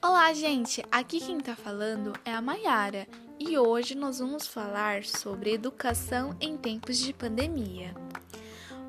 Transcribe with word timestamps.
Olá, 0.00 0.32
gente! 0.32 0.80
Aqui 0.92 1.18
quem 1.18 1.40
tá 1.40 1.56
falando 1.56 2.12
é 2.24 2.32
a 2.32 2.40
Maiara 2.40 3.08
e 3.36 3.58
hoje 3.58 3.96
nós 3.96 4.20
vamos 4.20 4.46
falar 4.46 5.02
sobre 5.02 5.52
educação 5.54 6.36
em 6.40 6.56
tempos 6.56 6.98
de 6.98 7.12
pandemia. 7.12 7.96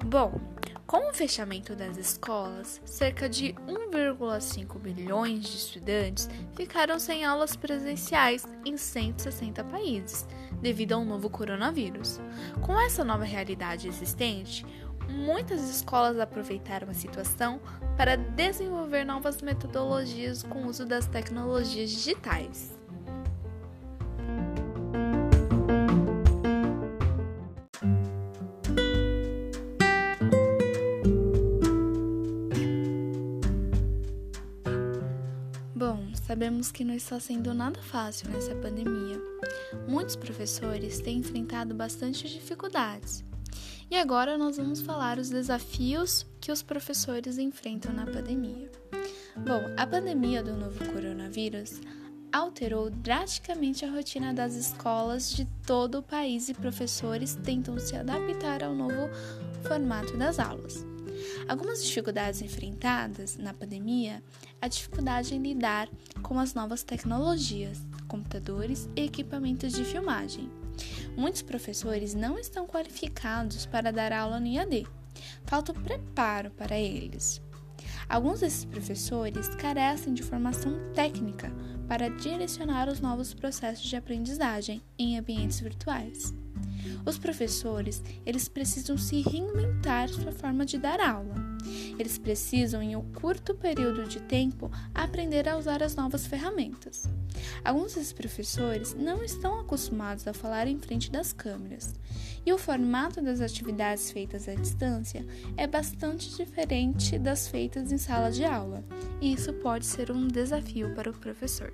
Bom, 0.06 0.40
com 0.88 1.10
o 1.10 1.14
fechamento 1.14 1.76
das 1.76 1.98
escolas, 1.98 2.82
cerca 2.86 3.28
de 3.28 3.54
1,5 3.68 4.80
bilhões 4.80 5.46
de 5.46 5.58
estudantes 5.58 6.30
ficaram 6.56 6.98
sem 6.98 7.26
aulas 7.26 7.58
presenciais 7.58 8.46
em 8.64 8.78
160 8.78 9.66
países, 9.66 10.26
devido 10.62 10.94
ao 10.94 11.04
novo 11.04 11.30
coronavírus. 11.30 12.22
Com 12.62 12.80
essa 12.80 13.04
nova 13.04 13.26
realidade 13.26 13.88
existente, 13.88 14.66
muitas 15.10 15.62
escolas 15.70 16.20
aproveitaram 16.20 16.90
a 16.90 16.94
situação 16.94 17.60
para 17.96 18.16
desenvolver 18.16 19.04
novas 19.04 19.42
metodologias 19.42 20.44
com 20.44 20.64
o 20.64 20.68
uso 20.68 20.86
das 20.86 21.08
tecnologias 21.08 21.90
digitais. 21.90 22.78
Bom, 35.76 36.10
sabemos 36.16 36.72
que 36.72 36.84
não 36.84 36.96
está 36.96 37.20
sendo 37.20 37.54
nada 37.54 37.82
fácil 37.82 38.30
nessa 38.30 38.56
pandemia. 38.56 39.20
Muitos 39.88 40.16
professores 40.16 41.00
têm 41.00 41.20
enfrentado 41.20 41.76
bastante 41.76 42.28
dificuldades. 42.28 43.27
E 43.90 43.96
agora 43.96 44.38
nós 44.38 44.58
vamos 44.58 44.82
falar 44.82 45.18
os 45.18 45.30
desafios 45.30 46.26
que 46.42 46.52
os 46.52 46.62
professores 46.62 47.38
enfrentam 47.38 47.94
na 47.94 48.06
pandemia. 48.06 48.70
Bom, 49.38 49.62
a 49.78 49.88
pandemia 49.88 50.44
do 50.44 50.54
novo 50.54 50.78
coronavírus 50.92 51.80
alterou 52.34 52.90
drasticamente 52.90 53.86
a 53.86 53.92
rotina 53.92 54.34
das 54.34 54.56
escolas 54.56 55.32
de 55.32 55.46
todo 55.66 56.00
o 56.00 56.04
país 56.04 56.50
e 56.50 56.54
professores 56.54 57.36
tentam 57.36 57.80
se 57.80 57.96
adaptar 57.96 58.62
ao 58.62 58.76
novo 58.76 59.10
formato 59.66 60.18
das 60.18 60.38
aulas. 60.38 60.86
Algumas 61.48 61.84
dificuldades 61.84 62.42
enfrentadas 62.42 63.38
na 63.38 63.54
pandemia 63.54 64.22
a 64.62 64.68
dificuldade 64.68 65.34
em 65.34 65.42
lidar 65.42 65.88
com 66.22 66.38
as 66.40 66.54
novas 66.54 66.84
tecnologias, 66.84 67.80
computadores 68.08 68.90
e 68.96 69.04
equipamentos 69.04 69.74
de 69.74 69.84
filmagem. 69.84 70.50
Muitos 71.16 71.42
professores 71.42 72.14
não 72.14 72.38
estão 72.38 72.68
qualificados 72.68 73.66
para 73.66 73.92
dar 73.92 74.12
aula 74.12 74.40
no 74.40 74.48
IAD. 74.48 74.88
Falta 75.46 75.72
o 75.72 75.76
preparo 75.76 76.52
para 76.52 76.78
eles. 76.78 77.42
Alguns 78.08 78.40
desses 78.40 78.64
professores 78.64 79.50
carecem 79.50 80.14
de 80.14 80.24
formação 80.24 80.74
técnica 80.94 81.52
para 81.88 82.10
direcionar 82.10 82.88
os 82.88 83.00
novos 83.00 83.34
processos 83.34 83.88
de 83.88 83.96
aprendizagem 83.96 84.82
em 84.98 85.18
ambientes 85.18 85.60
virtuais. 85.60 86.34
Os 87.06 87.18
professores, 87.18 88.02
eles 88.26 88.48
precisam 88.48 88.98
se 88.98 89.22
reinventar 89.22 90.10
sua 90.10 90.32
forma 90.32 90.66
de 90.66 90.78
dar 90.78 91.00
aula. 91.00 91.36
Eles 91.98 92.18
precisam, 92.18 92.82
em 92.82 92.96
um 92.96 93.02
curto 93.14 93.54
período 93.56 94.08
de 94.08 94.20
tempo, 94.22 94.72
aprender 94.94 95.48
a 95.48 95.58
usar 95.58 95.82
as 95.84 95.96
novas 95.96 96.26
ferramentas. 96.26 97.10
Alguns 97.64 97.96
desses 97.96 98.14
professores 98.14 98.94
não 98.94 99.24
estão 99.24 99.60
acostumados 99.60 100.28
a 100.28 100.34
falar 100.34 100.68
em 100.68 100.80
frente 100.80 101.12
das 101.12 101.34
câmeras, 101.34 101.94
e 102.46 102.54
o 102.54 102.58
formato 102.58 103.22
das 103.22 103.42
atividades 103.42 104.12
feitas 104.12 104.48
à 104.48 104.56
distância 104.56 105.26
é 105.56 105.68
bastante 105.68 106.36
diferente 106.36 107.20
das 107.20 107.48
feitas 107.48 107.92
em 107.92 107.98
sala 107.98 108.32
de 108.32 108.46
aula, 108.46 108.84
e 109.22 109.34
isso 109.34 109.54
pode 109.54 109.86
ser 109.86 110.12
um 110.12 110.28
desafio 110.28 110.94
para 110.96 111.10
o 111.10 111.14
professor. 111.14 111.72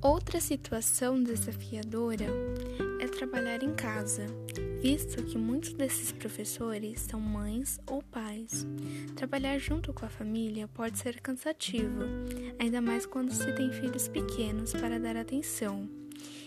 Outra 0.00 0.40
situação 0.40 1.20
desafiadora 1.20 2.26
é 3.00 3.08
trabalhar 3.08 3.64
em 3.64 3.74
casa, 3.74 4.26
visto 4.80 5.24
que 5.24 5.36
muitos 5.36 5.72
desses 5.72 6.12
professores 6.12 7.00
são 7.00 7.20
mães 7.20 7.80
ou 7.84 8.00
pais. 8.00 8.64
Trabalhar 9.16 9.58
junto 9.58 9.92
com 9.92 10.06
a 10.06 10.08
família 10.08 10.68
pode 10.68 10.98
ser 10.98 11.20
cansativo, 11.20 12.04
ainda 12.60 12.80
mais 12.80 13.06
quando 13.06 13.32
se 13.32 13.52
tem 13.54 13.72
filhos 13.72 14.06
pequenos 14.06 14.72
para 14.72 15.00
dar 15.00 15.16
atenção. 15.16 15.88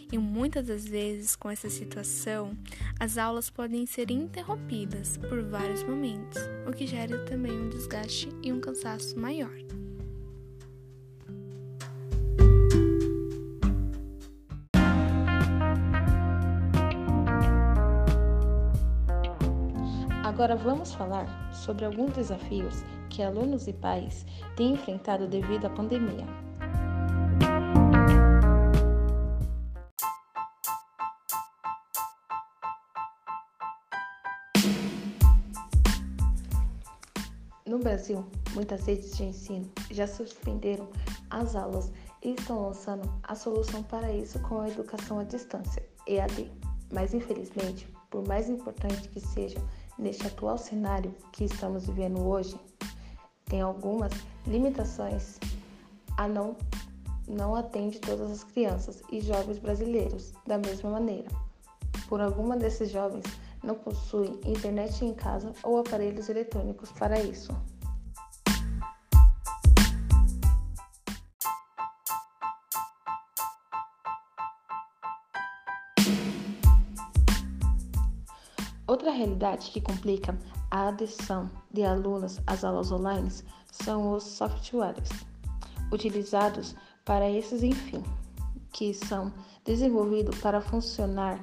E 0.09 0.17
muitas 0.17 0.67
das 0.67 0.85
vezes, 0.85 1.35
com 1.35 1.49
essa 1.49 1.69
situação, 1.69 2.57
as 2.97 3.17
aulas 3.17 3.49
podem 3.49 3.85
ser 3.85 4.11
interrompidas 4.11 5.17
por 5.17 5.41
vários 5.43 5.83
momentos, 5.83 6.41
o 6.65 6.71
que 6.71 6.87
gera 6.87 7.25
também 7.25 7.51
um 7.51 7.69
desgaste 7.69 8.29
e 8.41 8.51
um 8.51 8.61
cansaço 8.61 9.19
maior. 9.19 9.51
Agora 20.31 20.55
vamos 20.55 20.93
falar 20.93 21.27
sobre 21.53 21.83
alguns 21.83 22.13
desafios 22.13 22.85
que 23.09 23.21
alunos 23.21 23.67
e 23.67 23.73
pais 23.73 24.25
têm 24.55 24.71
enfrentado 24.71 25.27
devido 25.27 25.65
à 25.65 25.69
pandemia. 25.69 26.25
No 37.65 37.79
Brasil, 37.79 38.25
muitas 38.53 38.85
redes 38.85 39.17
de 39.17 39.25
ensino 39.25 39.69
já 39.91 40.07
suspenderam 40.07 40.87
as 41.29 41.57
aulas 41.57 41.91
e 42.23 42.29
estão 42.29 42.67
lançando 42.67 43.13
a 43.23 43.35
solução 43.35 43.83
para 43.83 44.09
isso 44.13 44.39
com 44.39 44.61
a 44.61 44.69
educação 44.69 45.19
à 45.19 45.25
distância, 45.25 45.85
EAD. 46.07 46.49
Mas 46.89 47.13
infelizmente, 47.13 47.85
por 48.09 48.25
mais 48.25 48.49
importante 48.49 49.09
que 49.09 49.19
seja, 49.19 49.59
neste 49.97 50.27
atual 50.27 50.57
cenário 50.57 51.13
que 51.31 51.45
estamos 51.45 51.87
vivendo 51.87 52.19
hoje, 52.21 52.55
tem 53.45 53.61
algumas 53.61 54.11
limitações 54.45 55.37
a 56.17 56.27
não 56.27 56.55
não 57.27 57.55
atende 57.55 57.99
todas 57.99 58.29
as 58.29 58.43
crianças 58.43 59.01
e 59.11 59.21
jovens 59.21 59.57
brasileiros 59.57 60.33
da 60.45 60.57
mesma 60.57 60.89
maneira. 60.89 61.29
Por 62.09 62.19
alguma 62.19 62.57
desses 62.57 62.89
jovens 62.89 63.23
não 63.63 63.75
possuem 63.75 64.39
internet 64.45 65.05
em 65.05 65.13
casa 65.13 65.53
ou 65.63 65.79
aparelhos 65.79 66.27
eletrônicos 66.27 66.91
para 66.91 67.21
isso. 67.21 67.55
Outra 78.91 79.09
realidade 79.09 79.71
que 79.71 79.79
complica 79.79 80.37
a 80.69 80.89
adesão 80.89 81.49
de 81.71 81.81
alunos 81.81 82.41
às 82.45 82.65
aulas 82.65 82.91
online 82.91 83.31
são 83.71 84.11
os 84.11 84.21
softwares 84.21 85.07
utilizados 85.93 86.75
para 87.05 87.29
esses, 87.29 87.63
enfim, 87.63 88.03
que 88.69 88.93
são 88.93 89.31
desenvolvidos 89.63 90.37
para 90.39 90.59
funcionar 90.59 91.39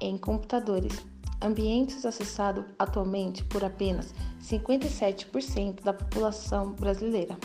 em 0.00 0.16
computadores, 0.16 1.04
ambientes 1.42 2.06
acessados 2.06 2.64
atualmente 2.78 3.44
por 3.44 3.62
apenas 3.62 4.14
57% 4.42 5.82
da 5.82 5.92
população 5.92 6.72
brasileira, 6.72 7.36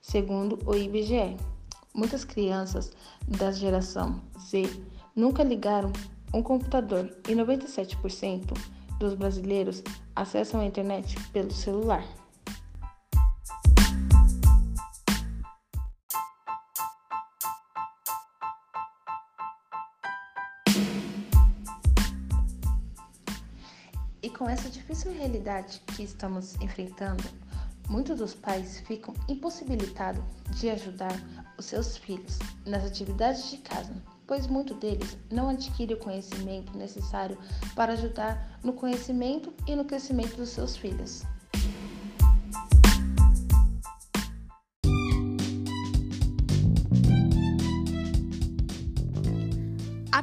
segundo 0.00 0.58
o 0.64 0.74
IBGE. 0.74 1.36
Muitas 1.92 2.24
crianças 2.24 2.90
da 3.26 3.52
geração 3.52 4.18
Z 4.40 4.82
nunca 5.14 5.42
ligaram 5.42 5.92
um 6.32 6.42
computador 6.42 7.14
e 7.28 7.34
97% 7.34 8.77
dos 8.98 9.14
brasileiros 9.14 9.82
acessam 10.14 10.60
a 10.60 10.64
internet 10.64 11.16
pelo 11.30 11.52
celular. 11.52 12.04
E 24.20 24.30
com 24.30 24.48
essa 24.48 24.68
difícil 24.68 25.12
realidade 25.12 25.80
que 25.94 26.02
estamos 26.02 26.56
enfrentando, 26.60 27.22
muitos 27.88 28.18
dos 28.18 28.34
pais 28.34 28.80
ficam 28.80 29.14
impossibilitados 29.28 30.22
de 30.58 30.68
ajudar 30.70 31.14
os 31.56 31.66
seus 31.66 31.96
filhos 31.96 32.38
nas 32.66 32.84
atividades 32.84 33.50
de 33.50 33.58
casa 33.58 33.94
pois 34.28 34.46
muitos 34.46 34.76
deles 34.76 35.16
não 35.32 35.48
adquirem 35.48 35.96
o 35.96 35.98
conhecimento 35.98 36.76
necessário 36.76 37.36
para 37.74 37.94
ajudar 37.94 38.60
no 38.62 38.74
conhecimento 38.74 39.52
e 39.66 39.74
no 39.74 39.86
crescimento 39.86 40.36
dos 40.36 40.50
seus 40.50 40.76
filhos. 40.76 41.24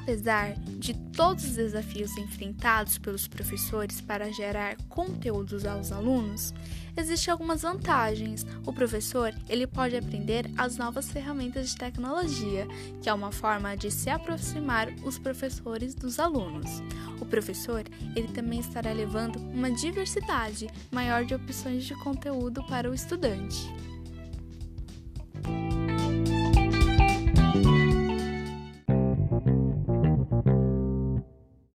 Apesar 0.06 0.54
de 0.78 0.94
todos 0.94 1.44
os 1.46 1.56
desafios 1.56 2.16
enfrentados 2.16 3.00
pelos 3.00 3.28
professores 3.28 4.00
para 4.02 4.32
gerar 4.32 4.78
conteúdos 4.88 5.66
aos 5.66 5.92
alunos, 5.92 6.54
existem 6.96 7.32
algumas 7.32 7.64
vantagens. 7.64 8.46
O 8.68 8.72
professor 8.72 9.34
ele 9.50 9.66
pode 9.66 9.98
aprender 9.98 10.46
as 10.56 10.78
novas 10.78 11.10
ferramentas 11.10 11.72
de 11.72 11.78
tecnologia, 11.78 12.68
que 13.02 13.10
é 13.10 13.14
uma 13.16 13.32
forma 13.32 13.76
de 13.76 13.90
se 13.90 14.12
aproximar 14.12 14.94
os 15.04 15.18
professores 15.18 15.96
dos 15.96 16.20
alunos. 16.20 16.84
O 17.20 17.26
professor 17.26 17.84
ele 18.16 18.28
também 18.28 18.60
estará 18.60 18.94
levando 18.94 19.38
uma 19.38 19.72
diversidade 19.72 20.68
maior 20.92 21.26
de 21.26 21.34
opções 21.34 21.84
de 21.84 21.96
conteúdo 21.96 22.64
para 22.68 22.92
o 22.92 22.94
estudante. 22.94 23.74